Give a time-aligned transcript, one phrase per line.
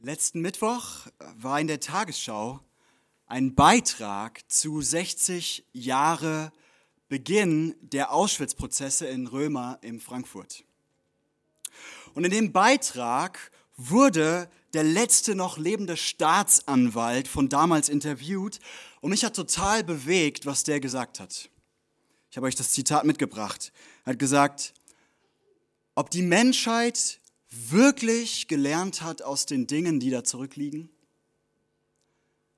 [0.00, 2.60] Letzten Mittwoch war in der Tagesschau
[3.26, 6.52] ein Beitrag zu 60 Jahre
[7.08, 10.62] Beginn der Auschwitz-Prozesse in Römer in Frankfurt.
[12.14, 18.60] Und in dem Beitrag wurde der letzte noch lebende Staatsanwalt von damals interviewt
[19.00, 21.50] und mich hat total bewegt, was der gesagt hat.
[22.30, 23.72] Ich habe euch das Zitat mitgebracht.
[24.04, 24.74] Er hat gesagt,
[25.96, 27.17] ob die Menschheit
[27.50, 30.90] wirklich gelernt hat aus den Dingen, die da zurückliegen?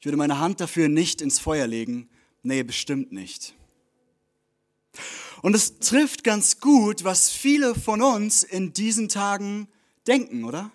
[0.00, 2.08] Ich würde meine Hand dafür nicht ins Feuer legen.
[2.42, 3.54] Nee, bestimmt nicht.
[5.42, 9.68] Und es trifft ganz gut, was viele von uns in diesen Tagen
[10.06, 10.70] denken, oder?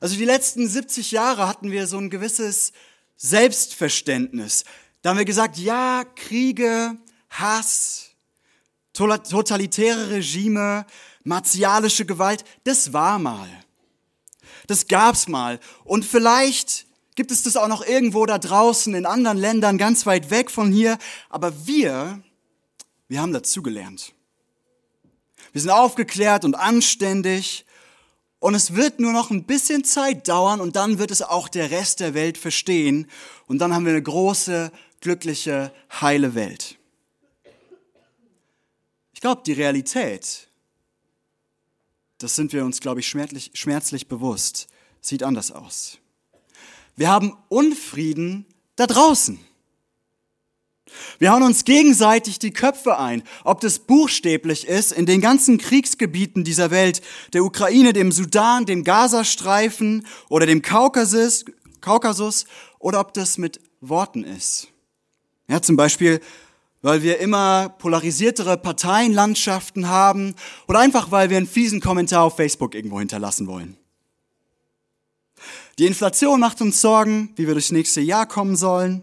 [0.00, 2.72] Also die letzten 70 Jahre hatten wir so ein gewisses
[3.16, 4.64] Selbstverständnis.
[5.02, 6.96] Da haben wir gesagt, ja, Kriege,
[7.30, 8.10] Hass,
[8.92, 10.86] totalitäre Regime,
[11.28, 13.48] martialische Gewalt, das war mal.
[14.66, 15.60] Das gab's mal.
[15.84, 20.30] Und vielleicht gibt es das auch noch irgendwo da draußen in anderen Ländern, ganz weit
[20.30, 20.98] weg von hier.
[21.28, 22.22] Aber wir,
[23.08, 24.14] wir haben dazugelernt.
[25.52, 27.64] Wir sind aufgeklärt und anständig.
[28.40, 31.70] Und es wird nur noch ein bisschen Zeit dauern und dann wird es auch der
[31.70, 33.10] Rest der Welt verstehen.
[33.46, 36.76] Und dann haben wir eine große, glückliche, heile Welt.
[39.12, 40.47] Ich glaube, die Realität
[42.18, 44.68] das sind wir uns, glaube ich, schmerzlich, schmerzlich bewusst,
[45.00, 45.98] sieht anders aus.
[46.96, 48.44] Wir haben Unfrieden
[48.76, 49.38] da draußen.
[51.18, 56.44] Wir hauen uns gegenseitig die Köpfe ein, ob das buchstäblich ist in den ganzen Kriegsgebieten
[56.44, 57.02] dieser Welt,
[57.34, 61.44] der Ukraine, dem Sudan, dem Gazastreifen oder dem Kaukasus,
[61.80, 62.46] Kaukasus
[62.78, 64.68] oder ob das mit Worten ist.
[65.46, 66.20] Ja, zum Beispiel
[66.82, 70.34] weil wir immer polarisiertere Parteienlandschaften haben
[70.66, 73.76] oder einfach weil wir einen fiesen Kommentar auf Facebook irgendwo hinterlassen wollen.
[75.78, 79.02] Die Inflation macht uns Sorgen, wie wir durchs nächste Jahr kommen sollen.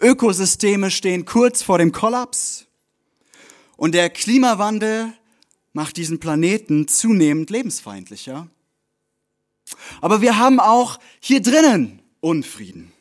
[0.00, 2.66] Ökosysteme stehen kurz vor dem Kollaps.
[3.76, 5.12] Und der Klimawandel
[5.72, 8.48] macht diesen Planeten zunehmend lebensfeindlicher.
[10.00, 12.92] Aber wir haben auch hier drinnen Unfrieden.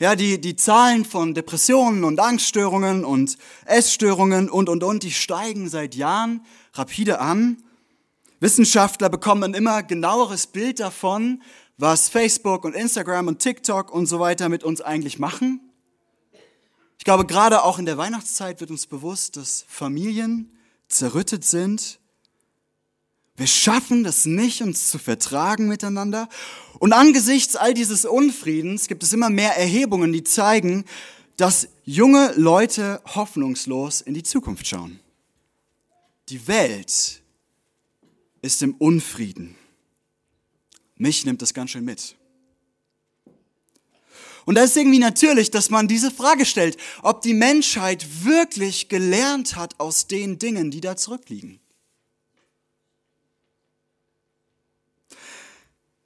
[0.00, 5.68] Ja, die, die Zahlen von Depressionen und Angststörungen und Essstörungen und, und, und, die steigen
[5.68, 7.60] seit Jahren rapide an.
[8.38, 11.42] Wissenschaftler bekommen ein immer genaueres Bild davon,
[11.78, 15.68] was Facebook und Instagram und TikTok und so weiter mit uns eigentlich machen.
[16.98, 21.98] Ich glaube, gerade auch in der Weihnachtszeit wird uns bewusst, dass Familien zerrüttet sind,
[23.38, 26.28] wir schaffen das nicht, uns zu vertragen miteinander.
[26.80, 30.84] Und angesichts all dieses Unfriedens gibt es immer mehr Erhebungen, die zeigen,
[31.36, 34.98] dass junge Leute hoffnungslos in die Zukunft schauen.
[36.30, 37.22] Die Welt
[38.42, 39.54] ist im Unfrieden.
[40.96, 42.16] Mich nimmt das ganz schön mit.
[44.46, 49.54] Und da ist irgendwie natürlich, dass man diese Frage stellt, ob die Menschheit wirklich gelernt
[49.54, 51.60] hat aus den Dingen, die da zurückliegen.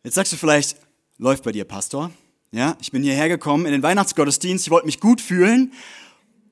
[0.04, 0.76] Jetzt sagst du vielleicht,
[1.18, 2.10] läuft bei dir, Pastor.
[2.50, 5.72] Ja, ich bin hierher gekommen in den Weihnachtsgottesdienst, ich wollte mich gut fühlen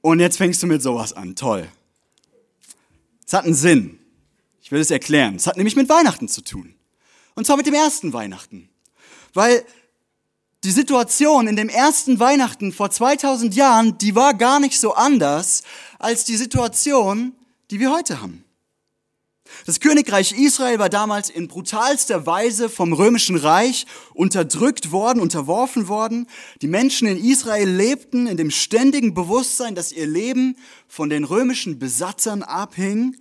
[0.03, 1.34] und jetzt fängst du mit sowas an.
[1.34, 1.69] Toll.
[3.27, 3.99] Es hat einen Sinn.
[4.62, 5.34] Ich will es erklären.
[5.34, 6.75] Es hat nämlich mit Weihnachten zu tun.
[7.34, 8.69] Und zwar mit dem ersten Weihnachten.
[9.34, 9.65] Weil
[10.62, 15.65] die Situation in dem ersten Weihnachten vor 2000 Jahren, die war gar nicht so anders
[15.99, 17.33] als die Situation,
[17.72, 18.44] die wir heute haben.
[19.66, 26.27] Das Königreich Israel war damals in brutalster Weise vom römischen Reich unterdrückt worden, unterworfen worden.
[26.62, 30.56] Die Menschen in Israel lebten in dem ständigen Bewusstsein, dass ihr Leben
[30.89, 33.16] von den römischen Besatzern abhing.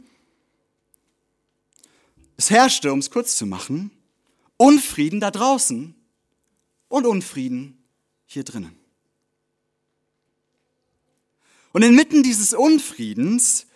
[2.37, 3.91] Es herrschte, um es kurz zu machen,
[4.57, 5.95] Unfrieden da draußen
[6.89, 7.83] und Unfrieden
[8.25, 8.77] hier drinnen.
[11.71, 13.67] Und inmitten dieses Unfriedens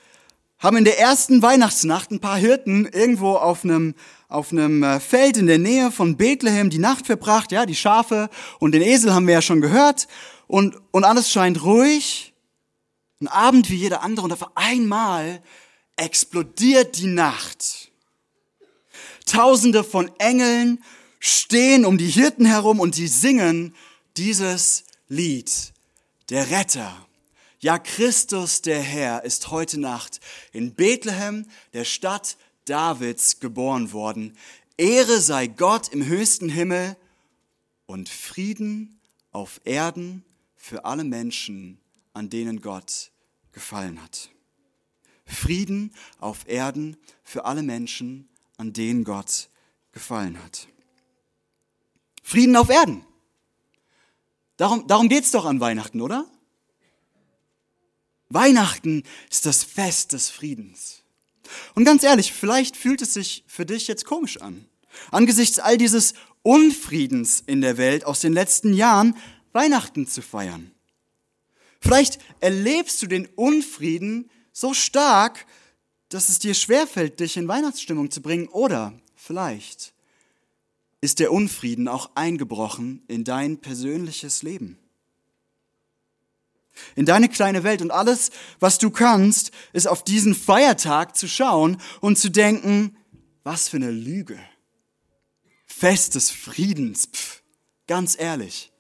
[0.63, 3.95] haben in der ersten Weihnachtsnacht ein paar Hirten irgendwo auf einem,
[4.29, 7.51] auf einem äh, Feld in der Nähe von Bethlehem die Nacht verbracht.
[7.51, 8.29] Ja, die Schafe
[8.59, 10.07] und den Esel haben wir ja schon gehört.
[10.47, 12.33] Und, und alles scheint ruhig.
[13.19, 14.25] Ein Abend wie jeder andere.
[14.25, 15.43] Und auf einmal
[15.97, 17.91] explodiert die Nacht.
[19.25, 20.81] Tausende von Engeln
[21.19, 23.75] stehen um die Hirten herum und sie singen
[24.15, 25.73] dieses Lied.
[26.29, 27.05] Der Retter
[27.63, 30.19] ja, Christus der Herr ist heute Nacht
[30.51, 34.37] in Bethlehem, der Stadt Davids, geboren worden.
[34.75, 36.97] Ehre sei Gott im höchsten Himmel
[37.85, 38.99] und Frieden
[39.31, 40.25] auf Erden
[40.57, 41.79] für alle Menschen,
[42.11, 43.11] an denen Gott
[43.53, 44.29] gefallen hat.
[45.25, 48.27] Frieden auf Erden für alle Menschen,
[48.57, 49.47] an denen Gott
[49.93, 50.67] gefallen hat.
[52.21, 53.05] Frieden auf Erden.
[54.57, 56.29] Darum, darum geht es doch an Weihnachten, oder?
[58.33, 61.03] Weihnachten ist das Fest des Friedens.
[61.75, 64.65] Und ganz ehrlich, vielleicht fühlt es sich für dich jetzt komisch an.
[65.11, 69.15] Angesichts all dieses Unfriedens in der Welt aus den letzten Jahren
[69.51, 70.71] Weihnachten zu feiern.
[71.79, 75.45] Vielleicht erlebst du den Unfrieden so stark,
[76.09, 78.47] dass es dir schwerfällt, dich in Weihnachtsstimmung zu bringen.
[78.47, 79.93] Oder vielleicht
[81.01, 84.77] ist der Unfrieden auch eingebrochen in dein persönliches Leben
[86.95, 87.81] in deine kleine Welt.
[87.81, 92.97] Und alles, was du kannst, ist auf diesen Feiertag zu schauen und zu denken,
[93.43, 94.39] was für eine Lüge.
[95.65, 97.41] Fest des Friedens, pf,
[97.87, 98.71] ganz ehrlich.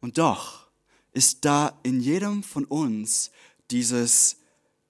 [0.00, 0.68] Und doch
[1.12, 3.30] ist da in jedem von uns
[3.70, 4.36] dieses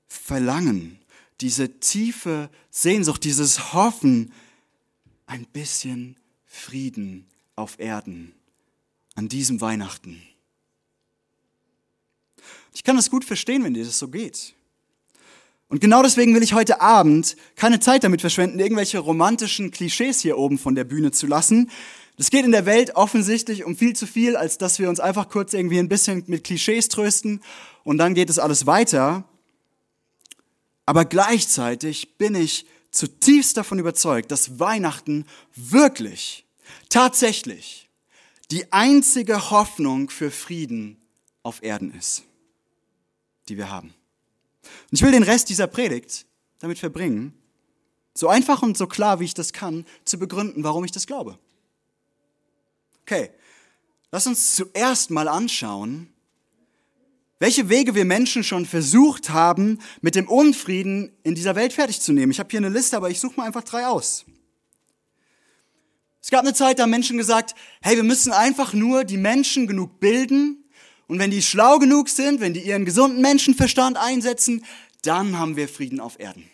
[0.09, 0.99] Verlangen,
[1.41, 4.33] diese tiefe Sehnsucht, dieses Hoffen,
[5.27, 8.35] ein bisschen Frieden auf Erden
[9.15, 10.23] an diesem Weihnachten.
[12.73, 14.55] Ich kann das gut verstehen, wenn dir das so geht.
[15.69, 20.39] Und genau deswegen will ich heute Abend keine Zeit damit verschwenden, irgendwelche romantischen Klischees hier
[20.39, 21.71] oben von der Bühne zu lassen.
[22.17, 25.29] Es geht in der Welt offensichtlich um viel zu viel, als dass wir uns einfach
[25.29, 27.43] kurz irgendwie ein bisschen mit Klischees trösten
[27.85, 29.25] und dann geht es alles weiter.
[30.87, 36.47] Aber gleichzeitig bin ich zutiefst davon überzeugt, dass Weihnachten wirklich,
[36.89, 37.91] tatsächlich
[38.51, 40.97] die einzige Hoffnung für Frieden
[41.43, 42.28] auf Erden ist
[43.49, 43.95] die wir haben.
[44.91, 46.27] Und ich will den Rest dieser Predigt
[46.59, 47.33] damit verbringen,
[48.15, 51.39] so einfach und so klar, wie ich das kann, zu begründen, warum ich das glaube.
[53.03, 53.31] Okay,
[54.11, 56.13] lass uns zuerst mal anschauen,
[57.39, 62.13] welche Wege wir Menschen schon versucht haben, mit dem Unfrieden in dieser Welt fertig zu
[62.13, 62.33] nehmen.
[62.33, 64.25] Ich habe hier eine Liste, aber ich suche mal einfach drei aus.
[66.21, 69.69] Es gab eine Zeit, da haben Menschen gesagt, hey, wir müssen einfach nur die Menschen
[69.69, 70.68] genug bilden,
[71.09, 74.65] und wenn die schlau genug sind, wenn die ihren gesunden Menschenverstand einsetzen,
[75.03, 76.49] dann haben wir Frieden auf Erden.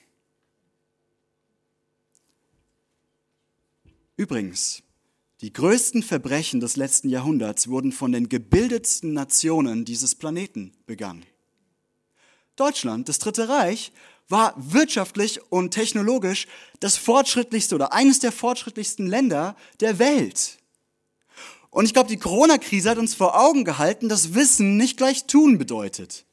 [4.17, 4.83] Übrigens,
[5.41, 11.27] die größten Verbrechen des letzten Jahrhunderts wurden von den gebildetsten Nationen dieses Planeten begangen.
[12.55, 13.93] Deutschland, das Dritte Reich,
[14.29, 16.47] war wirtschaftlich und technologisch
[16.79, 20.59] das fortschrittlichste oder eines der fortschrittlichsten Länder der Welt.
[21.75, 25.59] Und ich glaube, die Corona-Krise hat uns vor Augen gehalten, dass Wissen nicht gleich tun
[25.59, 26.25] bedeutet.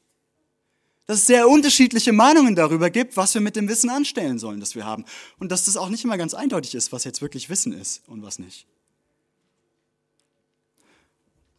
[1.06, 4.76] Dass es sehr unterschiedliche Meinungen darüber gibt, was wir mit dem Wissen anstellen sollen, das
[4.76, 5.04] wir haben.
[5.40, 8.22] Und dass das auch nicht immer ganz eindeutig ist, was jetzt wirklich Wissen ist und
[8.22, 8.68] was nicht.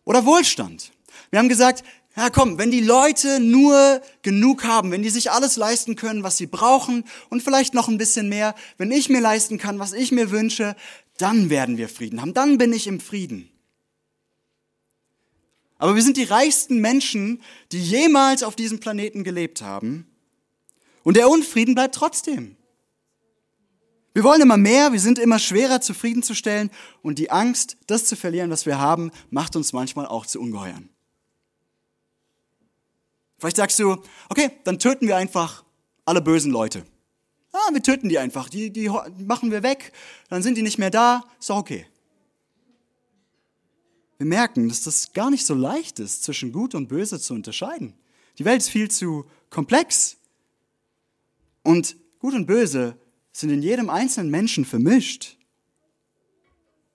[0.05, 0.93] Oder Wohlstand.
[1.29, 1.83] Wir haben gesagt,
[2.15, 6.37] ja komm, wenn die Leute nur genug haben, wenn die sich alles leisten können, was
[6.37, 10.13] sie brauchen und vielleicht noch ein bisschen mehr, wenn ich mir leisten kann, was ich
[10.13, 10.77] mir wünsche,
[11.17, 13.49] dann werden wir Frieden haben, dann bin ich im Frieden.
[15.77, 17.41] Aber wir sind die reichsten Menschen,
[17.71, 20.07] die jemals auf diesem Planeten gelebt haben.
[21.03, 22.55] Und der Unfrieden bleibt trotzdem.
[24.13, 26.69] Wir wollen immer mehr, wir sind immer schwerer zufriedenzustellen
[27.01, 30.89] und die Angst, das zu verlieren, was wir haben, macht uns manchmal auch zu ungeheuern.
[33.39, 33.97] Vielleicht sagst du,
[34.29, 35.63] okay, dann töten wir einfach
[36.05, 36.85] alle bösen Leute.
[37.51, 39.91] Ah, wir töten die einfach, die, die machen wir weg,
[40.29, 41.87] dann sind die nicht mehr da, ist doch okay
[44.23, 47.93] wir merken, dass das gar nicht so leicht ist, zwischen Gut und Böse zu unterscheiden.
[48.37, 50.15] Die Welt ist viel zu komplex.
[51.61, 52.97] Und Gut und Böse
[53.33, 55.35] sind in jedem einzelnen Menschen vermischt.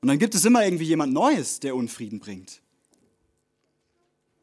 [0.01, 2.63] Und dann gibt es immer irgendwie jemand Neues, der Unfrieden bringt.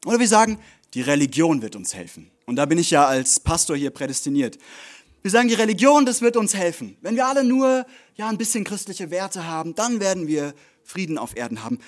[0.04, 0.60] Oder wir sagen,
[0.94, 2.30] die Religion wird uns helfen.
[2.44, 4.58] Und da bin ich ja als Pastor hier prädestiniert.
[5.22, 6.96] Wir sagen, die Religion, das wird uns helfen.
[7.00, 11.36] Wenn wir alle nur ja, ein bisschen christliche Werte haben, dann werden wir Frieden auf
[11.36, 11.80] Erden haben.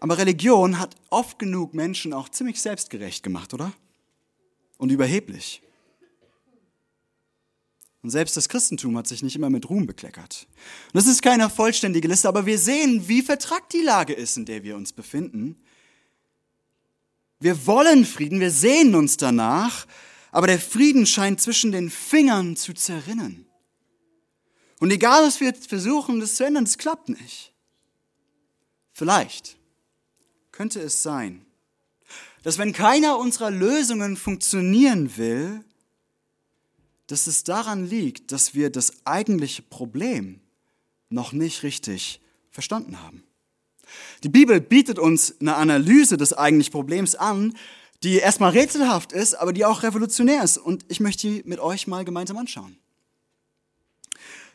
[0.00, 3.72] Aber Religion hat oft genug Menschen auch ziemlich selbstgerecht gemacht, oder?
[4.76, 5.62] Und überheblich.
[8.02, 10.46] Und selbst das Christentum hat sich nicht immer mit Ruhm bekleckert.
[10.86, 14.44] Und das ist keine vollständige Liste, aber wir sehen, wie vertrackt die Lage ist, in
[14.44, 15.60] der wir uns befinden.
[17.40, 19.86] Wir wollen Frieden, wir sehnen uns danach,
[20.30, 23.46] aber der Frieden scheint zwischen den Fingern zu zerrinnen.
[24.78, 27.52] Und egal, was wir versuchen, das zu ändern, es klappt nicht.
[28.92, 29.57] Vielleicht
[30.58, 31.46] könnte es sein,
[32.42, 35.64] dass wenn keiner unserer Lösungen funktionieren will,
[37.06, 40.40] dass es daran liegt, dass wir das eigentliche Problem
[41.10, 43.22] noch nicht richtig verstanden haben.
[44.24, 47.56] Die Bibel bietet uns eine Analyse des eigentlichen Problems an,
[48.02, 50.58] die erstmal rätselhaft ist, aber die auch revolutionär ist.
[50.58, 52.76] Und ich möchte die mit euch mal gemeinsam anschauen.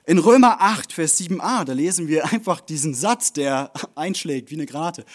[0.05, 4.65] In Römer 8, Vers 7a, da lesen wir einfach diesen Satz, der einschlägt wie eine
[4.65, 5.05] Grate.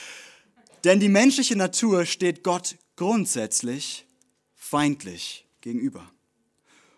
[0.89, 4.07] Denn die menschliche Natur steht Gott grundsätzlich
[4.55, 6.11] feindlich gegenüber.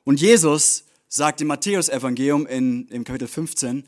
[0.04, 3.82] Und Jesus sagt im Matthäus-Evangelium in, im Kapitel 15,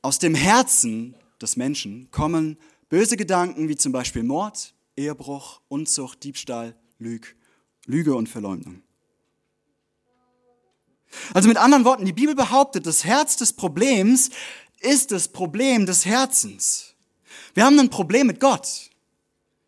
[0.00, 2.56] aus dem Herzen des Menschen kommen
[2.88, 7.34] böse Gedanken wie zum Beispiel Mord, Ehebruch, Unzucht, Diebstahl, Lüg,
[7.84, 8.80] Lüge und Verleumdung.
[11.34, 14.30] Also mit anderen Worten, die Bibel behauptet, das Herz des Problems
[14.78, 16.94] ist das Problem des Herzens.
[17.54, 18.92] Wir haben ein Problem mit Gott.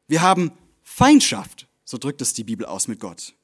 [0.09, 3.35] Wir haben Feindschaft, so drückt es die Bibel aus mit Gott.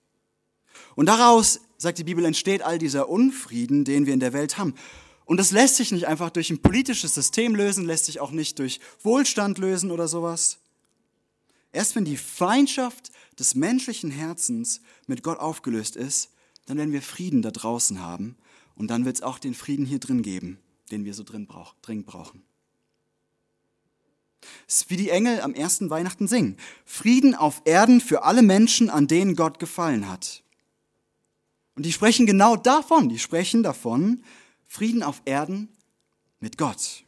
[0.96, 4.74] Und daraus, sagt die Bibel, entsteht all dieser Unfrieden, den wir in der Welt haben.
[5.26, 8.58] Und das lässt sich nicht einfach durch ein politisches System lösen, lässt sich auch nicht
[8.58, 10.58] durch Wohlstand lösen oder sowas.
[11.72, 16.30] Erst wenn die Feindschaft des menschlichen Herzens mit Gott aufgelöst ist,
[16.66, 18.36] dann werden wir Frieden da draußen haben
[18.74, 20.58] und dann wird es auch den Frieden hier drin geben,
[20.90, 22.42] den wir so drin brauch, dringend brauchen.
[24.66, 26.56] Es ist wie die Engel am ersten Weihnachten singen.
[26.84, 30.42] Frieden auf Erden für alle Menschen, an denen Gott gefallen hat.
[31.76, 34.22] Und die sprechen genau davon, die sprechen davon,
[34.66, 35.68] Frieden auf Erden
[36.40, 37.04] mit Gott.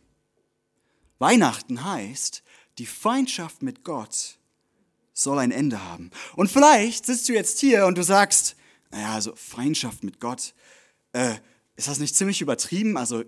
[1.18, 2.42] Weihnachten heißt,
[2.78, 4.38] die Feindschaft mit Gott
[5.12, 6.10] soll ein Ende haben.
[6.34, 8.56] Und vielleicht sitzt du jetzt hier und du sagst,
[8.90, 10.54] naja, also Feindschaft mit Gott,
[11.12, 11.34] äh,
[11.76, 12.96] ist das nicht ziemlich übertrieben?
[12.96, 13.24] Also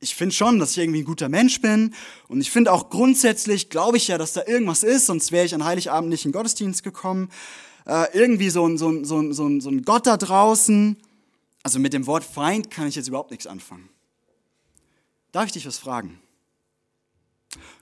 [0.00, 1.94] ich finde schon, dass ich irgendwie ein guter Mensch bin
[2.28, 5.54] und ich finde auch grundsätzlich, glaube ich ja, dass da irgendwas ist, sonst wäre ich
[5.54, 7.30] an Heiligabend nicht in Gottesdienst gekommen.
[7.86, 10.96] Äh, irgendwie so ein, so, ein, so, ein, so, ein, so ein Gott da draußen.
[11.62, 13.88] Also mit dem Wort Feind kann ich jetzt überhaupt nichts anfangen.
[15.32, 16.20] Darf ich dich was fragen?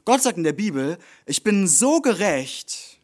[0.05, 2.99] Gott sagt in der Bibel, ich bin so gerecht,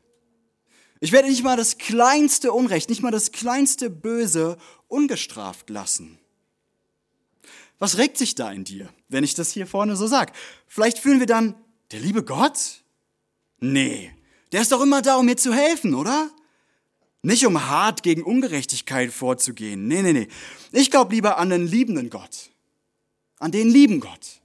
[1.00, 6.19] ich werde nicht mal das kleinste Unrecht, nicht mal das kleinste Böse ungestraft lassen.
[7.80, 10.32] Was regt sich da in dir, wenn ich das hier vorne so sage?
[10.68, 11.54] Vielleicht fühlen wir dann,
[11.90, 12.82] der liebe Gott?
[13.58, 14.12] Nee,
[14.52, 16.30] der ist doch immer da, um mir zu helfen, oder?
[17.22, 19.88] Nicht um hart gegen Ungerechtigkeit vorzugehen.
[19.88, 20.28] Nee, nee, nee.
[20.72, 22.50] Ich glaube lieber an den liebenden Gott.
[23.38, 24.40] An den lieben Gott.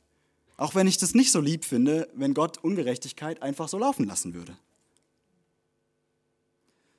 [0.58, 4.34] Auch wenn ich das nicht so lieb finde, wenn Gott Ungerechtigkeit einfach so laufen lassen
[4.34, 4.58] würde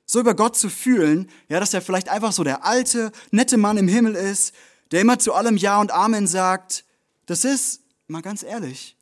[0.07, 3.77] so über Gott zu fühlen, ja, dass er vielleicht einfach so der alte, nette Mann
[3.77, 4.55] im Himmel ist,
[4.91, 6.85] der immer zu allem Ja und Amen sagt,
[7.25, 8.95] das ist, mal ganz ehrlich,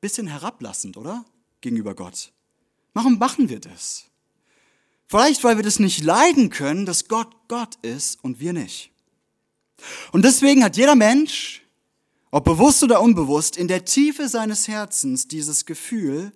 [0.00, 1.24] bisschen herablassend, oder?
[1.60, 2.32] Gegenüber Gott.
[2.94, 4.04] Warum machen wir das?
[5.06, 8.90] Vielleicht, weil wir das nicht leiden können, dass Gott Gott ist und wir nicht.
[10.12, 11.62] Und deswegen hat jeder Mensch,
[12.30, 16.32] ob bewusst oder unbewusst, in der Tiefe seines Herzens dieses Gefühl,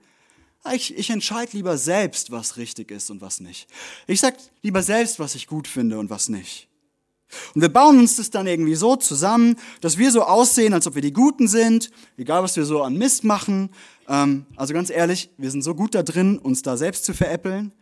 [0.73, 3.67] ich, ich entscheide lieber selbst, was richtig ist und was nicht.
[4.07, 6.69] Ich sag lieber selbst, was ich gut finde und was nicht.
[7.55, 10.95] Und wir bauen uns das dann irgendwie so zusammen, dass wir so aussehen, als ob
[10.95, 13.71] wir die Guten sind, egal was wir so an Mist machen.
[14.09, 17.73] Ähm, also ganz ehrlich, wir sind so gut da drin, uns da selbst zu veräppeln.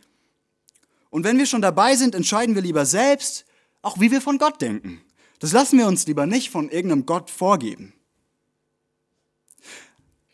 [1.09, 3.45] Und wenn wir schon dabei sind, entscheiden wir lieber selbst,
[3.81, 5.01] auch wie wir von Gott denken.
[5.39, 7.93] Das lassen wir uns lieber nicht von irgendeinem Gott vorgeben.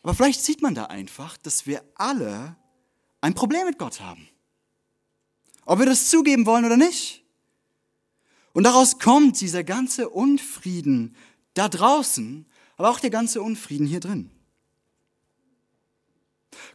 [0.04, 2.56] Aber vielleicht sieht man da einfach, dass wir alle
[3.22, 4.28] ein Problem mit Gott haben.
[5.66, 7.25] Ob wir das zugeben wollen oder nicht.
[8.56, 11.14] Und daraus kommt dieser ganze Unfrieden
[11.56, 12.46] da draußen,
[12.78, 14.32] aber auch der ganze Unfrieden hier drin.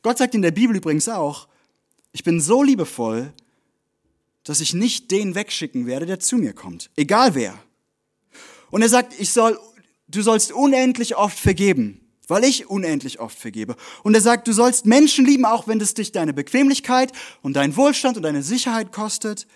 [0.03, 1.49] Gott sagt in der Bibel übrigens auch,
[2.13, 3.33] ich bin so liebevoll,
[4.45, 7.59] dass ich nicht den wegschicken werde, der zu mir kommt, egal wer.
[8.71, 9.59] Und er sagt, ich soll,
[10.07, 11.97] du sollst unendlich oft vergeben
[12.29, 13.75] weil ich unendlich oft vergebe.
[14.05, 17.11] Und er sagt, du sollst Menschen lieben, auch wenn es dich deine Bequemlichkeit
[17.43, 19.49] und deinen Wohlstand und deine Sicherheit kostet.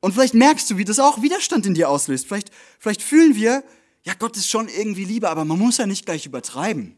[0.00, 2.26] Und vielleicht merkst du, wie das auch Widerstand in dir auslöst.
[2.26, 3.64] Vielleicht, vielleicht fühlen wir,
[4.04, 6.96] ja, Gott ist schon irgendwie Liebe, aber man muss ja nicht gleich übertreiben.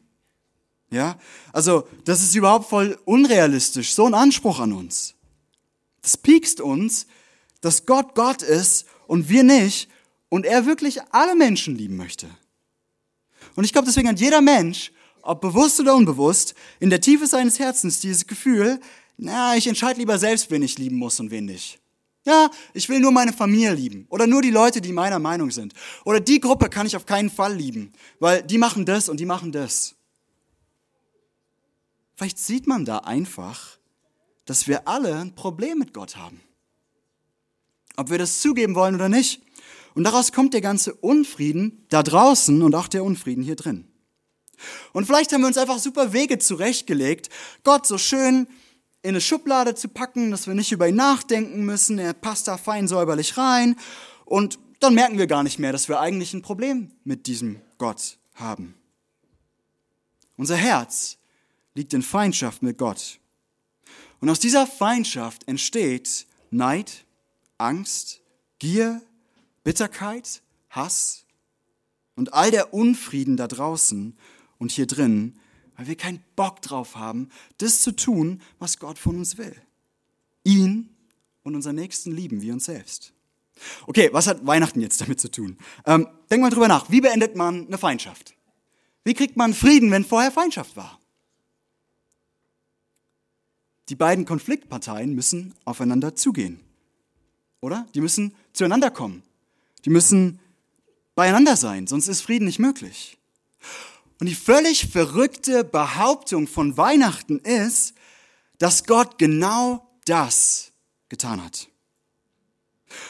[0.90, 1.18] Ja,
[1.52, 5.14] also das ist überhaupt voll unrealistisch, so ein Anspruch an uns.
[6.02, 7.06] Das piekst uns,
[7.60, 9.88] dass Gott Gott ist und wir nicht
[10.28, 12.28] und er wirklich alle Menschen lieben möchte.
[13.54, 14.92] Und ich glaube, deswegen hat jeder Mensch,
[15.22, 18.80] ob bewusst oder unbewusst, in der Tiefe seines Herzens dieses Gefühl,
[19.16, 21.79] na, ich entscheide lieber selbst, wen ich lieben muss und wen nicht.
[22.24, 25.72] Ja, ich will nur meine Familie lieben oder nur die Leute, die meiner Meinung sind.
[26.04, 29.26] Oder die Gruppe kann ich auf keinen Fall lieben, weil die machen das und die
[29.26, 29.94] machen das.
[32.16, 33.78] Vielleicht sieht man da einfach,
[34.44, 36.40] dass wir alle ein Problem mit Gott haben.
[37.96, 39.42] Ob wir das zugeben wollen oder nicht.
[39.94, 43.88] Und daraus kommt der ganze Unfrieden da draußen und auch der Unfrieden hier drin.
[44.92, 47.30] Und vielleicht haben wir uns einfach super Wege zurechtgelegt,
[47.64, 48.46] Gott so schön
[49.02, 51.98] in eine Schublade zu packen, dass wir nicht über ihn nachdenken müssen.
[51.98, 53.76] Er passt da fein säuberlich rein.
[54.24, 58.18] Und dann merken wir gar nicht mehr, dass wir eigentlich ein Problem mit diesem Gott
[58.34, 58.74] haben.
[60.36, 61.18] Unser Herz
[61.74, 63.20] liegt in Feindschaft mit Gott.
[64.20, 67.06] Und aus dieser Feindschaft entsteht Neid,
[67.58, 68.20] Angst,
[68.58, 69.00] Gier,
[69.64, 71.24] Bitterkeit, Hass
[72.16, 74.16] und all der Unfrieden da draußen
[74.58, 75.39] und hier drin,
[75.80, 79.56] weil wir keinen Bock drauf haben, das zu tun, was Gott von uns will.
[80.44, 80.90] Ihn
[81.42, 83.14] und unseren Nächsten lieben wie uns selbst.
[83.86, 85.56] Okay, was hat Weihnachten jetzt damit zu tun?
[85.86, 86.90] Ähm, denk mal drüber nach.
[86.90, 88.34] Wie beendet man eine Feindschaft?
[89.04, 91.00] Wie kriegt man Frieden, wenn vorher Feindschaft war?
[93.88, 96.60] Die beiden Konfliktparteien müssen aufeinander zugehen.
[97.62, 97.88] Oder?
[97.94, 99.22] Die müssen zueinander kommen.
[99.86, 100.40] Die müssen
[101.14, 103.16] beieinander sein, sonst ist Frieden nicht möglich.
[104.20, 107.94] Und die völlig verrückte Behauptung von Weihnachten ist,
[108.58, 110.72] dass Gott genau das
[111.08, 111.68] getan hat.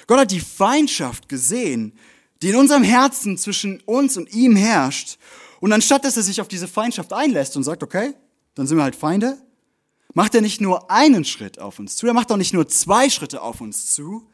[0.06, 1.98] Gott hat die Feindschaft gesehen,
[2.42, 5.18] die in unserem Herzen zwischen uns und ihm herrscht.
[5.58, 8.14] Und anstatt dass er sich auf diese Feindschaft einlässt und sagt, okay,
[8.54, 9.36] dann sind wir halt Feinde,
[10.14, 13.10] macht er nicht nur einen Schritt auf uns zu, er macht auch nicht nur zwei
[13.10, 14.28] Schritte auf uns zu,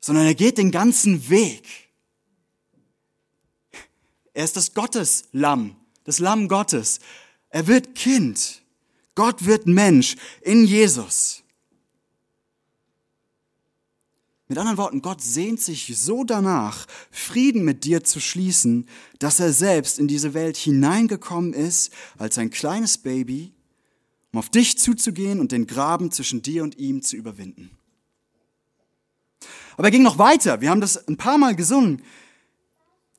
[0.00, 1.83] sondern er geht den ganzen Weg.
[4.34, 7.00] Er ist das Gotteslamm, das Lamm Gottes.
[7.48, 8.62] Er wird Kind.
[9.14, 11.44] Gott wird Mensch in Jesus.
[14.48, 18.86] Mit anderen Worten, Gott sehnt sich so danach, Frieden mit dir zu schließen,
[19.18, 23.54] dass er selbst in diese Welt hineingekommen ist als ein kleines Baby,
[24.32, 27.70] um auf dich zuzugehen und den Graben zwischen dir und ihm zu überwinden.
[29.76, 30.60] Aber er ging noch weiter.
[30.60, 32.02] Wir haben das ein paar Mal gesungen.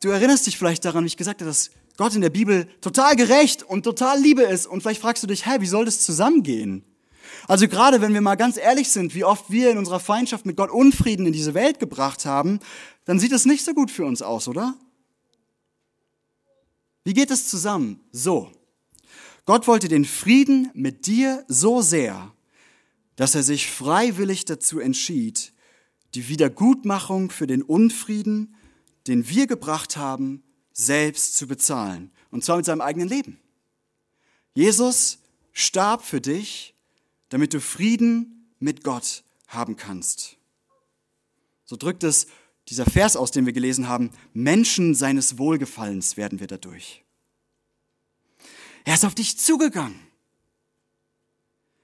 [0.06, 3.16] Du erinnerst dich vielleicht daran, wie ich gesagt habe, dass Gott in der Bibel total
[3.16, 4.68] gerecht und total Liebe ist.
[4.68, 6.84] Und vielleicht fragst du dich, hä, wie soll das zusammengehen?
[7.48, 10.58] Also gerade wenn wir mal ganz ehrlich sind, wie oft wir in unserer Feindschaft mit
[10.58, 12.60] Gott Unfrieden in diese Welt gebracht haben,
[13.06, 14.76] dann sieht es nicht so gut für uns aus, oder?
[17.04, 18.00] Wie geht es zusammen?
[18.12, 18.52] So.
[19.48, 22.32] Gott wollte den Frieden mit dir so sehr,
[23.16, 25.52] dass er sich freiwillig dazu entschied,
[26.14, 28.56] die Wiedergutmachung für den Unfrieden,
[29.08, 32.12] den wir gebracht haben, selbst zu bezahlen.
[32.32, 33.40] Und zwar mit seinem eigenen Leben.
[34.54, 35.20] Jesus
[35.54, 36.76] starb für dich
[37.30, 40.38] damit du Frieden mit Gott haben kannst.
[41.66, 42.28] So drückt es
[42.70, 47.04] dieser Vers aus, den wir gelesen haben, Menschen seines Wohlgefallens werden wir dadurch.
[48.84, 50.00] Er ist auf dich zugegangen.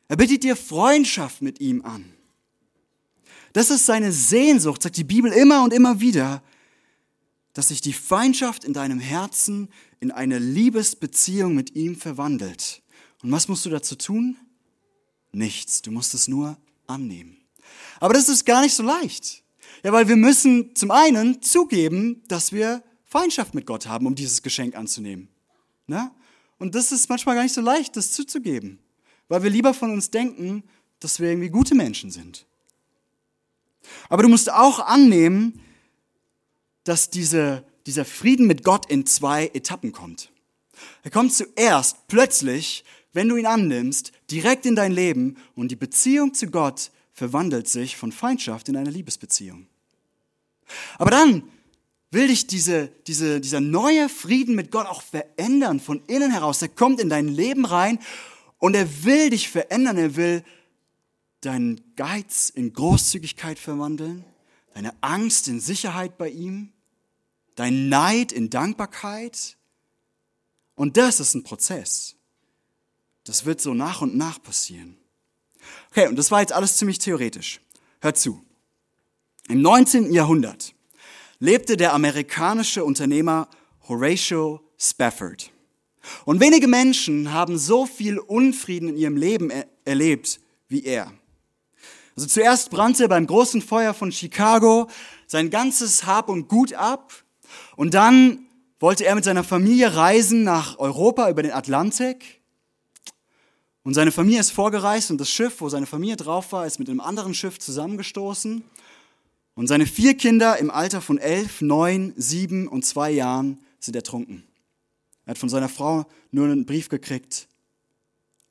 [0.08, 2.14] Er bittet dir Freundschaft mit ihm an.
[3.54, 6.42] Das ist seine Sehnsucht, sagt die Bibel immer und immer wieder,
[7.54, 12.82] dass sich die Feindschaft in deinem Herzen in eine Liebesbeziehung mit ihm verwandelt.
[13.24, 14.38] Und was musst du dazu tun?
[15.32, 15.82] nichts.
[15.82, 17.38] Du musst es nur annehmen.
[18.00, 19.44] Aber das ist gar nicht so leicht.
[19.84, 24.42] Ja, weil wir müssen zum einen zugeben, dass wir Feindschaft mit Gott haben, um dieses
[24.42, 25.28] Geschenk anzunehmen.
[25.88, 26.12] Ne?
[26.60, 28.80] Und das ist manchmal gar nicht so leicht, das zuzugeben,
[29.28, 30.64] weil wir lieber von uns denken,
[31.00, 32.46] dass wir irgendwie gute Menschen sind.
[34.10, 35.60] Aber du musst auch annehmen,
[36.84, 40.32] dass diese, dieser Frieden mit Gott in zwei Etappen kommt.
[41.04, 46.34] Er kommt zuerst plötzlich, wenn du ihn annimmst, direkt in dein Leben und die Beziehung
[46.34, 49.68] zu Gott verwandelt sich von Feindschaft in eine Liebesbeziehung.
[50.98, 51.44] Aber dann
[52.12, 56.62] will dich diese, diese, dieser neue Frieden mit Gott auch verändern von innen heraus.
[56.62, 58.00] Er kommt in dein Leben rein
[58.58, 59.98] und er will dich verändern.
[59.98, 60.44] Er will
[61.42, 64.24] deinen Geiz in Großzügigkeit verwandeln,
[64.74, 66.71] deine Angst in Sicherheit bei ihm,
[67.56, 69.58] dein Neid in Dankbarkeit.
[70.76, 72.16] Und das ist ein Prozess.
[73.24, 74.98] Das wird so nach und nach passieren.
[75.92, 77.62] Okay, und das war jetzt alles ziemlich theoretisch.
[78.02, 78.44] Hört zu.
[79.48, 80.12] Im 19.
[80.12, 80.74] Jahrhundert
[81.40, 83.48] lebte der amerikanische Unternehmer
[83.88, 85.52] Horatio Spafford.
[86.26, 91.12] Und wenige Menschen haben so viel Unfrieden in ihrem Leben er erlebt wie er.
[92.16, 94.90] Also zuerst brannte beim großen Feuer von Chicago
[95.28, 97.21] sein ganzes Hab und Gut ab
[97.82, 98.46] und dann
[98.80, 102.40] wollte er mit seiner Familie reisen nach Europa über den Atlantik
[103.82, 106.90] und seine Familie ist vorgereist und das Schiff, wo seine Familie drauf war, ist mit
[106.90, 108.64] einem anderen Schiff zusammengestoßen.
[109.56, 114.44] Und seine vier Kinder im Alter von elf, neun, sieben und zwei Jahren sind ertrunken.
[115.26, 117.48] Er hat von seiner Frau nur einen Brief gekriegt,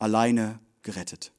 [0.00, 1.30] alleine gerettet.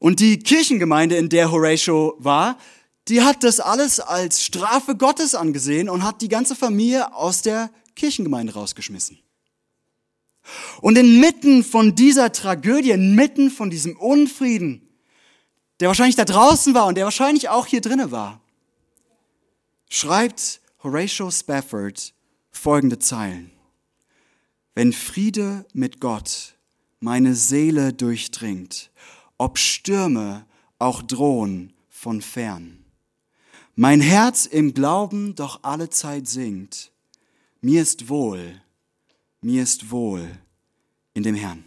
[0.00, 2.58] Und die Kirchengemeinde, in der Horatio war,
[3.08, 7.70] die hat das alles als Strafe Gottes angesehen und hat die ganze Familie aus der
[7.96, 9.18] Kirchengemeinde rausgeschmissen.
[10.80, 14.88] Und inmitten von dieser Tragödie, inmitten von diesem Unfrieden,
[15.80, 18.40] der wahrscheinlich da draußen war und der wahrscheinlich auch hier drinnen war,
[19.88, 22.14] schreibt Horatio Spafford
[22.52, 23.50] folgende Zeilen.
[24.74, 26.54] Wenn Friede mit Gott
[27.00, 28.90] meine Seele durchdringt,
[29.38, 30.46] ob Stürme
[30.78, 32.79] auch drohen von fern.
[33.76, 36.92] Mein Herz im Glauben doch alle Zeit singt,
[37.60, 38.60] mir ist wohl,
[39.40, 40.28] mir ist wohl
[41.14, 41.64] in dem Herrn.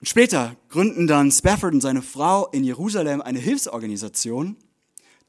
[0.00, 4.56] Und später gründen dann Spafford und seine Frau in Jerusalem eine Hilfsorganisation,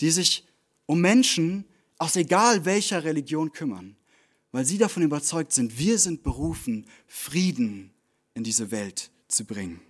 [0.02, 0.46] die sich
[0.86, 1.66] um Menschen
[1.98, 3.96] aus egal welcher Religion kümmern,
[4.52, 7.92] weil sie davon überzeugt sind, wir sind berufen, Frieden
[8.34, 9.82] in diese Welt zu bringen.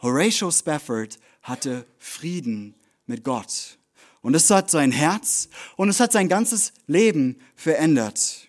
[0.00, 2.74] Horatio Spafford hatte Frieden
[3.06, 3.78] mit Gott.
[4.20, 8.48] Und es hat sein Herz und es hat sein ganzes Leben verändert.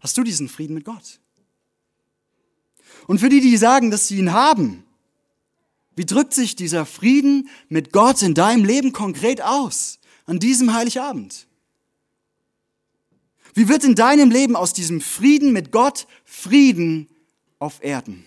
[0.00, 1.20] Hast du diesen Frieden mit Gott?
[3.06, 4.84] Und für die, die sagen, dass sie ihn haben,
[5.94, 11.46] wie drückt sich dieser Frieden mit Gott in deinem Leben konkret aus an diesem Heiligabend?
[13.54, 17.08] Wie wird in deinem Leben aus diesem Frieden mit Gott Frieden
[17.58, 18.26] auf Erden?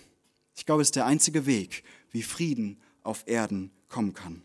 [0.56, 4.42] Ich glaube, es ist der einzige Weg, wie Frieden auf Erden kommen kann.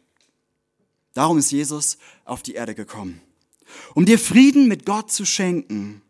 [1.15, 3.21] Darum ist Jesus auf die Erde gekommen,
[3.95, 6.01] um dir Frieden mit Gott zu schenken.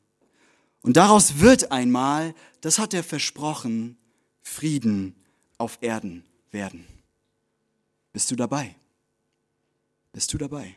[0.81, 3.97] Und daraus wird einmal, das hat er versprochen,
[4.41, 5.15] Frieden
[5.59, 6.85] auf Erden werden.
[8.13, 8.75] Bist du dabei?
[10.11, 10.75] Bist du dabei?